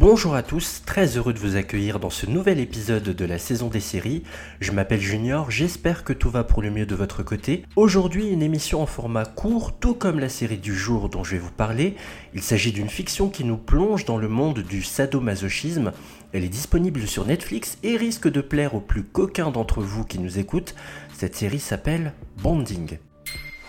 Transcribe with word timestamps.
Bonjour 0.00 0.34
à 0.34 0.42
tous, 0.42 0.80
très 0.86 1.18
heureux 1.18 1.34
de 1.34 1.38
vous 1.38 1.56
accueillir 1.56 2.00
dans 2.00 2.08
ce 2.08 2.24
nouvel 2.24 2.58
épisode 2.58 3.02
de 3.02 3.24
la 3.26 3.38
saison 3.38 3.68
des 3.68 3.80
séries. 3.80 4.22
Je 4.58 4.72
m'appelle 4.72 5.02
Junior, 5.02 5.50
j'espère 5.50 6.04
que 6.04 6.14
tout 6.14 6.30
va 6.30 6.42
pour 6.42 6.62
le 6.62 6.70
mieux 6.70 6.86
de 6.86 6.94
votre 6.94 7.22
côté. 7.22 7.66
Aujourd'hui, 7.76 8.28
une 8.28 8.40
émission 8.40 8.80
en 8.80 8.86
format 8.86 9.26
court, 9.26 9.78
tout 9.78 9.92
comme 9.92 10.18
la 10.18 10.30
série 10.30 10.56
du 10.56 10.74
jour 10.74 11.10
dont 11.10 11.22
je 11.22 11.32
vais 11.32 11.38
vous 11.38 11.50
parler. 11.50 11.96
Il 12.32 12.40
s'agit 12.40 12.72
d'une 12.72 12.88
fiction 12.88 13.28
qui 13.28 13.44
nous 13.44 13.58
plonge 13.58 14.06
dans 14.06 14.16
le 14.16 14.28
monde 14.28 14.60
du 14.60 14.82
sadomasochisme. 14.82 15.92
Elle 16.32 16.44
est 16.44 16.48
disponible 16.48 17.06
sur 17.06 17.26
Netflix 17.26 17.76
et 17.82 17.98
risque 17.98 18.26
de 18.26 18.40
plaire 18.40 18.74
aux 18.74 18.80
plus 18.80 19.04
coquins 19.04 19.50
d'entre 19.50 19.82
vous 19.82 20.06
qui 20.06 20.18
nous 20.18 20.38
écoutent. 20.38 20.74
Cette 21.12 21.36
série 21.36 21.60
s'appelle 21.60 22.14
Bonding. 22.38 22.92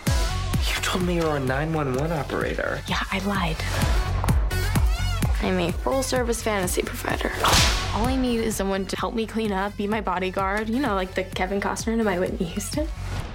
You 0.06 0.80
told 0.80 1.04
me 1.04 1.12
you 1.12 1.24
were 1.24 1.36
a 1.36 1.40
911 1.40 2.10
operator. 2.10 2.78
Yeah, 2.88 3.02
I 3.12 3.18
lied. 3.18 4.01
I'm 5.42 5.58
a 5.58 5.72
full 5.72 6.04
service 6.04 6.40
fantasy 6.40 6.82
provider. 6.82 7.32
All 7.94 8.06
I 8.06 8.16
need 8.16 8.40
is 8.40 8.54
someone 8.54 8.86
to 8.86 8.96
help 8.96 9.14
me 9.14 9.26
clean 9.26 9.50
up, 9.50 9.76
be 9.76 9.88
my 9.88 10.00
bodyguard, 10.00 10.68
you 10.68 10.78
know, 10.78 10.94
like 10.94 11.14
the 11.14 11.24
Kevin 11.24 11.60
Costner 11.60 11.96
to 11.98 12.04
my 12.04 12.16
Whitney 12.16 12.46
Houston. 12.46 12.86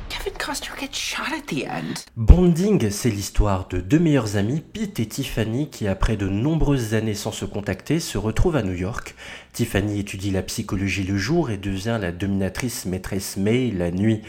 Kevin 0.07 0.33
Costner 0.33 0.79
gets 0.79 0.97
shot 0.97 1.33
at 1.33 1.47
the 1.47 1.65
end. 1.65 2.05
Bonding, 2.15 2.89
c'est 2.89 3.09
l'histoire 3.09 3.67
de 3.67 3.81
deux 3.81 3.99
meilleurs 3.99 4.37
amis, 4.37 4.61
Pete 4.61 5.01
et 5.01 5.05
Tiffany, 5.05 5.69
qui 5.69 5.85
après 5.85 6.15
de 6.15 6.29
nombreuses 6.29 6.93
années 6.93 7.13
sans 7.13 7.33
se 7.33 7.43
contacter, 7.43 7.99
se 7.99 8.17
retrouvent 8.17 8.55
à 8.55 8.63
New 8.63 8.73
York. 8.73 9.15
Tiffany 9.51 9.99
étudie 9.99 10.31
la 10.31 10.43
psychologie 10.43 11.03
le 11.03 11.17
jour 11.17 11.51
et 11.51 11.57
devient 11.57 11.97
la 11.99 12.13
dominatrice 12.13 12.85
maîtresse 12.85 13.35
May 13.35 13.69
la 13.69 13.91
nuit. 13.91 14.21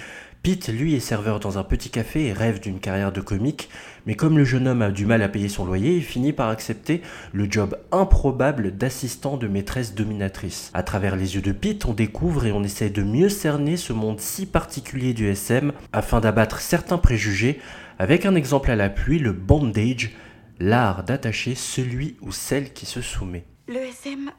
Pete, 0.48 0.68
lui, 0.68 0.94
est 0.94 1.00
serveur 1.00 1.41
dans 1.41 1.58
un 1.58 1.62
petit 1.62 1.91
café 1.91 2.24
et 2.24 2.32
rêve 2.32 2.58
d'une 2.58 2.80
carrière 2.80 3.12
de 3.12 3.20
comique, 3.20 3.68
mais 4.06 4.14
comme 4.14 4.38
le 4.38 4.44
jeune 4.44 4.66
homme 4.66 4.80
a 4.80 4.90
du 4.90 5.05
mal 5.05 5.20
à 5.20 5.28
payer 5.28 5.50
son 5.50 5.66
loyer, 5.66 5.94
il 5.94 6.02
finit 6.02 6.32
par 6.32 6.48
accepter 6.48 7.02
le 7.34 7.46
job 7.50 7.78
improbable 7.92 8.74
d'assistant 8.74 9.36
de 9.36 9.46
maîtresse 9.46 9.94
dominatrice. 9.94 10.70
À 10.72 10.82
travers 10.82 11.16
les 11.16 11.34
yeux 11.34 11.42
de 11.42 11.52
Pete, 11.52 11.84
on 11.84 11.92
découvre 11.92 12.46
et 12.46 12.52
on 12.52 12.64
essaie 12.64 12.88
de 12.88 13.02
mieux 13.02 13.28
cerner 13.28 13.77
ce 13.77 13.92
monde 13.92 14.20
si 14.20 14.46
particulier 14.46 15.12
du 15.12 15.28
SM 15.28 15.70
afin 15.92 16.18
d'abattre 16.18 16.60
certains 16.60 16.96
préjugés, 16.96 17.60
avec 17.98 18.24
un 18.24 18.34
exemple 18.34 18.70
à 18.70 18.77
l'appui, 18.77 19.18
le 19.18 19.33
bondage, 19.33 20.16
l'art 20.60 21.05
d'attacher 21.05 21.56
celui 21.56 22.16
ou 22.22 22.33
celle 22.33 22.72
qui 22.72 22.86
se 22.86 23.02
soumet. 23.02 23.44
Le 23.68 23.80
SM, 23.80 24.30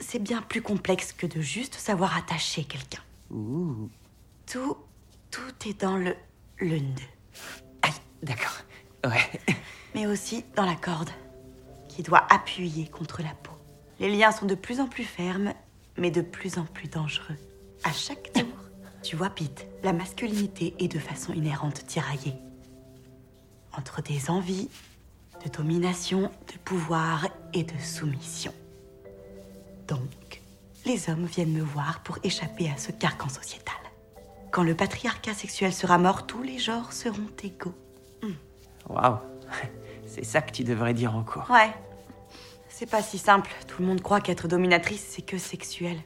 c'est 0.00 0.22
bien 0.22 0.40
plus 0.40 0.62
complexe 0.62 1.12
que 1.12 1.26
de 1.26 1.42
juste 1.42 1.74
savoir 1.74 2.16
attacher 2.16 2.64
quelqu'un. 2.64 3.02
Tout, 4.50 4.78
tout 5.38 5.68
est 5.68 5.80
dans 5.80 5.96
le, 5.96 6.14
le 6.58 6.78
nœud, 6.78 7.08
Aïe, 7.82 7.92
d'accord. 8.22 8.56
Ouais. 9.04 9.40
mais 9.94 10.06
aussi 10.06 10.44
dans 10.56 10.64
la 10.64 10.74
corde, 10.74 11.10
qui 11.88 12.02
doit 12.02 12.26
appuyer 12.30 12.88
contre 12.88 13.22
la 13.22 13.34
peau. 13.42 13.52
Les 14.00 14.10
liens 14.10 14.32
sont 14.32 14.46
de 14.46 14.54
plus 14.54 14.80
en 14.80 14.86
plus 14.86 15.04
fermes, 15.04 15.52
mais 15.96 16.10
de 16.10 16.20
plus 16.20 16.58
en 16.58 16.64
plus 16.64 16.88
dangereux. 16.88 17.36
À 17.84 17.92
chaque 17.92 18.32
tour, 18.32 18.46
tu 19.02 19.16
vois, 19.16 19.30
Pete, 19.30 19.66
la 19.82 19.92
masculinité 19.92 20.74
est 20.78 20.88
de 20.88 20.98
façon 20.98 21.32
inhérente 21.32 21.86
tiraillée. 21.86 22.34
Entre 23.76 24.02
des 24.02 24.30
envies, 24.30 24.68
de 25.44 25.50
domination, 25.50 26.22
de 26.52 26.58
pouvoir 26.64 27.28
et 27.52 27.62
de 27.62 27.78
soumission. 27.78 28.52
Donc, 29.86 30.42
les 30.84 31.08
hommes 31.08 31.26
viennent 31.26 31.52
me 31.52 31.62
voir 31.62 32.02
pour 32.02 32.18
échapper 32.24 32.70
à 32.70 32.76
ce 32.76 32.92
carcan 32.92 33.28
sociétal. 33.28 33.74
Quand 34.50 34.62
le 34.62 34.74
patriarcat 34.74 35.34
sexuel 35.34 35.72
sera 35.72 35.98
mort, 35.98 36.26
tous 36.26 36.42
les 36.42 36.58
genres 36.58 36.92
seront 36.92 37.28
égaux. 37.42 37.74
Waouh. 38.88 39.18
C'est 40.06 40.24
ça 40.24 40.40
que 40.40 40.50
tu 40.50 40.64
devrais 40.64 40.94
dire 40.94 41.14
en 41.14 41.22
cours. 41.22 41.48
Ouais. 41.50 41.70
C'est 42.68 42.88
pas 42.88 43.02
si 43.02 43.18
simple. 43.18 43.50
Tout 43.66 43.82
le 43.82 43.88
monde 43.88 44.00
croit 44.00 44.20
qu'être 44.20 44.48
dominatrice, 44.48 45.04
c'est 45.08 45.22
que 45.22 45.36
sexuel. 45.36 45.98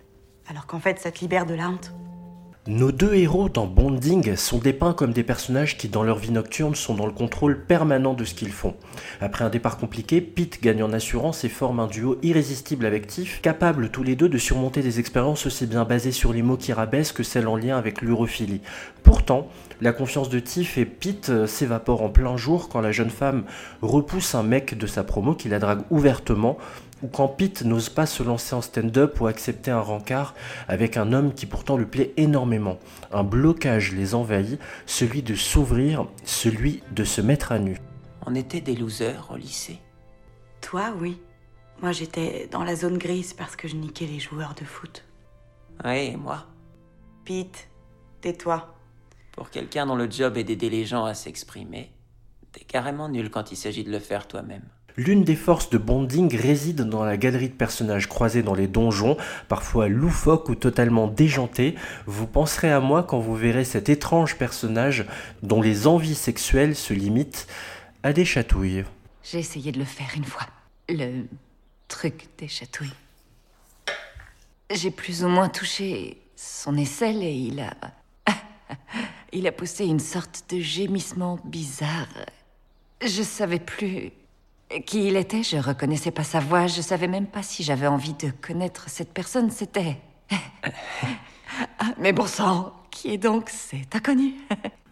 Alors 0.49 0.67
qu'en 0.67 0.81
fait, 0.81 0.99
ça 0.99 1.13
te 1.13 1.21
libère 1.21 1.45
de 1.45 1.55
la 1.55 1.69
honte. 1.69 1.93
Nos 2.69 2.93
deux 2.93 3.15
héros 3.15 3.49
dans 3.49 3.67
Bonding 3.67 4.37
sont 4.37 4.59
dépeints 4.59 4.93
comme 4.93 5.13
des 5.13 5.25
personnages 5.25 5.77
qui, 5.77 5.89
dans 5.89 6.05
leur 6.05 6.19
vie 6.19 6.31
nocturne, 6.31 6.77
sont 6.77 6.95
dans 6.95 7.07
le 7.07 7.13
contrôle 7.13 7.65
permanent 7.65 8.15
de 8.15 8.23
ce 8.23 8.35
qu'ils 8.35 8.53
font. 8.53 8.77
Après 9.21 9.45
un 9.45 9.49
départ 9.49 9.79
compliqué, 9.79 10.21
Pete 10.21 10.63
gagne 10.63 10.85
en 10.85 10.93
assurance 10.93 11.43
et 11.43 11.49
forme 11.49 11.81
un 11.81 11.89
duo 11.89 12.19
irrésistible 12.23 12.87
avec 12.87 13.09
Tiff, 13.09 13.41
capables 13.43 13.91
tous 13.91 14.05
les 14.05 14.15
deux 14.15 14.29
de 14.29 14.39
surmonter 14.39 14.81
des 14.81 15.01
expériences 15.01 15.45
aussi 15.45 15.67
bien 15.67 15.85
basées 15.85 16.13
sur 16.13 16.33
les 16.33 16.43
mots 16.43 16.57
qui 16.57 16.73
rabaissent 16.73 17.11
que 17.11 17.25
celles 17.25 17.49
en 17.49 17.57
lien 17.57 17.77
avec 17.77 18.01
l'urophilie. 18.01 18.61
Pourtant, 19.03 19.49
la 19.81 19.93
confiance 19.93 20.29
de 20.29 20.39
Tiff 20.39 20.79
et 20.79 20.85
Pete 20.85 21.31
euh, 21.31 21.49
s'évapore 21.49 22.03
en 22.03 22.11
plein 22.11 22.37
jour 22.37 22.69
quand 22.69 22.81
la 22.81 22.93
jeune 22.93 23.11
femme 23.11 23.43
repousse 23.81 24.37
un 24.37 24.45
mec 24.45 24.79
de 24.79 24.87
sa 24.87 25.03
promo 25.03 25.35
qui 25.35 25.49
la 25.49 25.59
drague 25.59 25.83
ouvertement 25.91 26.59
ou 27.03 27.09
quand 27.09 27.29
Pete 27.29 27.63
n'ose 27.63 27.89
pas 27.89 28.07
se 28.07 28.23
lancer 28.23 28.55
en 28.55 28.63
stand-up 28.63 29.21
ou 29.21 29.27
accepter 29.27 29.71
un 29.71 29.81
rencard 29.81 30.35
avec 30.69 30.97
un 30.97 31.13
homme 31.13 31.35
qui 31.35 31.47
pourtant 31.47 31.77
lui 31.77 31.87
plaît 31.87 32.13
énormément. 32.17 32.79
Un 33.11 33.25
blocage 33.25 33.93
les 33.93 34.15
envahit, 34.15 34.61
celui 34.87 35.23
de 35.23 35.35
s'ouvrir, 35.35 36.07
celui 36.25 36.83
de 36.93 37.05
se 37.05 37.21
mettre 37.21 37.53
à 37.53 37.59
nu. 37.59 37.79
On 38.27 38.35
était 38.35 38.61
des 38.61 38.77
losers 38.77 39.29
au 39.31 39.37
lycée. 39.37 39.79
Toi, 40.61 40.95
oui. 41.01 41.21
Moi, 41.81 41.91
j'étais 41.91 42.49
dans 42.53 42.63
la 42.63 42.77
zone 42.77 42.99
grise 42.99 43.35
parce 43.35 43.57
que 43.57 43.67
je 43.67 43.75
niquais 43.75 44.07
les 44.07 44.21
joueurs 44.21 44.55
de 44.55 44.65
foot. 44.65 45.05
Ouais, 45.85 46.07
et 46.07 46.17
moi. 46.17 46.47
Pete, 47.25 47.69
tais-toi. 48.21 48.75
Pour 49.33 49.51
quelqu'un 49.51 49.87
dont 49.87 49.97
le 49.97 50.09
job 50.09 50.37
est 50.37 50.45
d'aider 50.45 50.71
les 50.71 50.85
gens 50.85 51.05
à 51.05 51.15
s'exprimer, 51.15 51.93
t'es 52.53 52.65
carrément 52.65 53.09
nul 53.09 53.31
quand 53.31 53.51
il 53.51 53.57
s'agit 53.57 53.83
de 53.83 53.91
le 53.91 53.99
faire 53.99 54.29
toi-même. 54.29 54.69
L'une 54.97 55.25
des 55.25 55.37
forces 55.37 55.71
de 55.71 55.79
Bonding 55.79 56.35
réside 56.37 56.83
dans 56.83 57.05
la 57.05 57.17
galerie 57.17 57.49
de 57.49 57.55
personnages 57.55 58.09
croisés 58.09 58.43
dans 58.43 58.55
les 58.55 58.67
donjons, 58.67 59.17
parfois 59.49 59.89
loufoques 59.89 60.49
ou 60.49 60.55
totalement 60.55 61.09
déjantés. 61.09 61.77
Vous 62.07 62.27
penserez 62.27 62.71
à 62.71 62.81
moi 62.81 63.03
quand 63.03 63.19
vous 63.19 63.35
verrez 63.35 63.65
cet 63.65 63.89
étrange 63.89 64.37
personnage 64.37 65.07
dont 65.43 65.63
les 65.63 65.87
envies 65.87 66.15
sexuelles 66.15 66.77
se 66.77 66.93
limitent 66.93 67.47
à 68.03 68.13
des 68.13 68.25
chatouilles. 68.25 68.85
J'ai 69.23 69.39
essayé 69.39 69.73
de 69.73 69.79
le 69.79 69.85
faire 69.85 70.11
une 70.15 70.25
fois. 70.25 70.47
Le 70.89 71.25
truc 71.89 72.27
des 72.39 72.49
chatouilles. 72.49 72.93
J'ai 74.71 74.91
plus 74.91 75.25
ou 75.25 75.29
moins 75.29 75.49
touché 75.49 76.19
son 76.37 76.77
aisselle 76.77 77.23
et 77.23 77.33
il 77.33 77.61
a. 77.61 77.75
il 79.33 79.47
a 79.47 79.53
poussé 79.53 79.87
une 79.87 80.01
sorte 80.01 80.45
de 80.51 80.61
gémissement 80.61 81.39
bizarre. 81.45 82.09
Je 83.01 83.23
savais 83.23 83.59
plus 83.59 84.13
qui 84.81 85.07
il 85.09 85.17
était, 85.17 85.43
je 85.43 85.57
reconnaissais 85.57 86.11
pas 86.11 86.25
sa 86.25 86.41
voix, 86.41 86.67
je 86.67 86.81
savais 86.81 87.09
même 87.09 87.27
pas 87.27 87.43
si 87.43 87.63
j'avais 87.63 87.87
envie 87.87 88.15
de 88.15 88.31
connaître 88.31 88.89
cette 88.89 89.13
personne, 89.13 89.51
c'était. 89.51 89.99
Ah, 91.79 91.93
Mais 91.99 92.15
bon 92.15 92.27
sang, 92.27 92.73
qui 92.91 93.13
est 93.13 93.19
donc 93.19 93.51
cet 93.51 93.95
inconnu? 93.95 94.35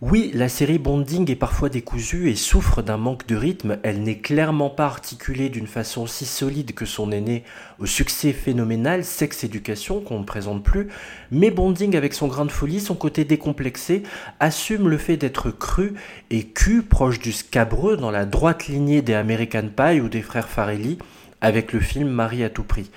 Oui, 0.03 0.31
la 0.33 0.49
série 0.49 0.78
Bonding 0.78 1.31
est 1.31 1.37
parfois 1.37 1.69
décousue 1.69 2.31
et 2.31 2.34
souffre 2.34 2.81
d'un 2.81 2.97
manque 2.97 3.27
de 3.27 3.37
rythme. 3.37 3.77
Elle 3.83 4.03
n'est 4.03 4.16
clairement 4.16 4.71
pas 4.71 4.87
articulée 4.87 5.50
d'une 5.50 5.66
façon 5.66 6.00
aussi 6.00 6.25
solide 6.25 6.72
que 6.72 6.87
son 6.87 7.12
aîné 7.12 7.44
au 7.78 7.84
succès 7.84 8.33
phénoménal 8.33 9.05
Sex 9.05 9.44
Education 9.44 10.00
qu'on 10.00 10.21
ne 10.21 10.25
présente 10.25 10.65
plus. 10.65 10.89
Mais 11.31 11.50
Bonding, 11.50 11.97
avec 11.97 12.15
son 12.15 12.28
grain 12.28 12.47
de 12.47 12.50
folie, 12.50 12.81
son 12.81 12.94
côté 12.94 13.27
décomplexé, 13.27 14.03
assume 14.41 14.89
le 14.89 14.97
fait 14.97 15.19
d'être 15.19 15.50
cru 15.50 15.93
et 16.31 16.44
cul, 16.44 16.81
proche 16.81 17.19
du 17.19 17.33
scabreux 17.33 17.99
dans 17.99 18.10
la 18.10 18.25
droite 18.25 18.69
lignée 18.69 19.03
des 19.03 19.12
American 19.12 19.69
Pie 19.69 20.00
ou 20.00 20.09
des 20.09 20.22
frères 20.22 20.49
Farelli, 20.49 20.97
avec 21.41 21.73
le 21.73 21.81
film 21.81 22.09
Marie 22.09 22.45
à 22.45 22.51
tout 22.51 22.65
prix. 22.65 22.91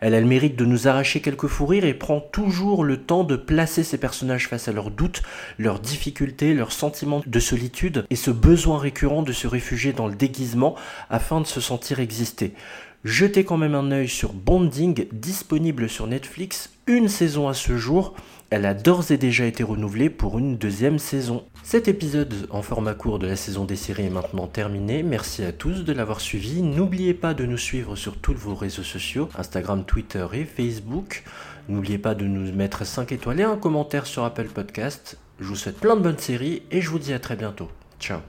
Elle 0.00 0.14
a 0.14 0.20
le 0.20 0.26
mérite 0.26 0.56
de 0.56 0.64
nous 0.64 0.88
arracher 0.88 1.20
quelques 1.20 1.46
fous 1.46 1.66
rires 1.66 1.84
et 1.84 1.94
prend 1.94 2.20
toujours 2.20 2.84
le 2.84 2.98
temps 2.98 3.24
de 3.24 3.36
placer 3.36 3.82
ses 3.82 3.98
personnages 3.98 4.48
face 4.48 4.68
à 4.68 4.72
leurs 4.72 4.90
doutes, 4.90 5.22
leurs 5.58 5.80
difficultés, 5.80 6.54
leurs 6.54 6.72
sentiments 6.72 7.22
de 7.26 7.40
solitude 7.40 8.04
et 8.10 8.16
ce 8.16 8.30
besoin 8.30 8.78
récurrent 8.78 9.22
de 9.22 9.32
se 9.32 9.46
réfugier 9.46 9.92
dans 9.92 10.06
le 10.06 10.14
déguisement 10.14 10.74
afin 11.08 11.40
de 11.40 11.46
se 11.46 11.60
sentir 11.60 12.00
exister. 12.00 12.52
Jetez 13.04 13.44
quand 13.44 13.56
même 13.56 13.74
un 13.74 13.90
œil 13.92 14.08
sur 14.08 14.32
Bonding, 14.32 15.06
disponible 15.12 15.88
sur 15.88 16.06
Netflix, 16.06 16.70
une 16.86 17.08
saison 17.08 17.48
à 17.48 17.54
ce 17.54 17.76
jour. 17.76 18.14
Elle 18.50 18.64
a 18.64 18.74
d'ores 18.74 19.10
et 19.10 19.16
déjà 19.16 19.44
été 19.44 19.64
renouvelée 19.64 20.08
pour 20.08 20.38
une 20.38 20.56
deuxième 20.56 20.98
saison. 20.98 21.44
Cet 21.64 21.88
épisode 21.88 22.46
en 22.50 22.62
format 22.62 22.94
court 22.94 23.18
de 23.18 23.26
la 23.26 23.34
saison 23.34 23.64
des 23.64 23.74
séries 23.74 24.06
est 24.06 24.10
maintenant 24.10 24.46
terminé. 24.46 25.02
Merci 25.02 25.42
à 25.42 25.52
tous 25.52 25.84
de 25.84 25.92
l'avoir 25.92 26.20
suivi. 26.20 26.62
N'oubliez 26.62 27.12
pas 27.12 27.34
de 27.34 27.44
nous 27.44 27.58
suivre 27.58 27.96
sur 27.96 28.16
tous 28.16 28.34
vos 28.34 28.54
réseaux 28.54 28.84
sociaux, 28.84 29.28
Instagram, 29.36 29.84
Twitter 29.84 30.26
et 30.32 30.44
Facebook. 30.44 31.24
N'oubliez 31.68 31.98
pas 31.98 32.14
de 32.14 32.24
nous 32.24 32.52
mettre 32.52 32.86
5 32.86 33.10
étoiles 33.10 33.40
et 33.40 33.44
un 33.44 33.56
commentaire 33.56 34.06
sur 34.06 34.24
Apple 34.24 34.48
Podcast. 34.48 35.18
Je 35.40 35.46
vous 35.46 35.56
souhaite 35.56 35.80
plein 35.80 35.96
de 35.96 36.02
bonnes 36.02 36.18
séries 36.18 36.62
et 36.70 36.80
je 36.80 36.90
vous 36.90 37.00
dis 37.00 37.12
à 37.12 37.18
très 37.18 37.36
bientôt. 37.36 37.68
Ciao 37.98 38.20